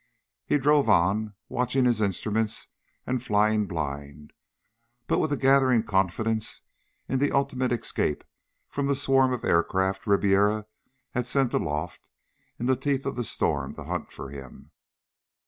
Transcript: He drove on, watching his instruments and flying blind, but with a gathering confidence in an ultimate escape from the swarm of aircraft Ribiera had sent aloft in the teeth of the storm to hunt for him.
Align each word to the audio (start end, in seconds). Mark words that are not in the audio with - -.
He 0.47 0.57
drove 0.57 0.89
on, 0.89 1.35
watching 1.47 1.85
his 1.85 2.01
instruments 2.01 2.65
and 3.05 3.21
flying 3.21 3.67
blind, 3.67 4.33
but 5.05 5.19
with 5.19 5.31
a 5.31 5.37
gathering 5.37 5.83
confidence 5.83 6.63
in 7.07 7.21
an 7.23 7.31
ultimate 7.31 7.71
escape 7.71 8.23
from 8.67 8.87
the 8.87 8.95
swarm 8.95 9.31
of 9.31 9.45
aircraft 9.45 10.07
Ribiera 10.07 10.65
had 11.11 11.27
sent 11.27 11.53
aloft 11.53 12.01
in 12.57 12.65
the 12.65 12.75
teeth 12.75 13.05
of 13.05 13.15
the 13.15 13.23
storm 13.23 13.75
to 13.75 13.83
hunt 13.83 14.11
for 14.11 14.31
him. 14.31 14.71